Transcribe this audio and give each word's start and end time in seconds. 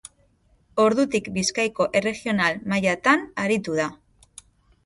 Ordutik 0.83 1.29
Bizkaiko 1.35 1.87
erregional 2.01 2.57
mailatan 2.75 3.29
aritu 3.45 3.81
da. 3.83 3.87